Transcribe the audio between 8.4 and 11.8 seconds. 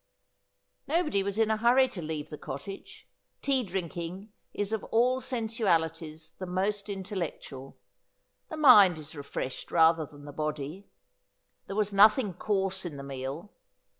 The mind is refreshed rather than the body. There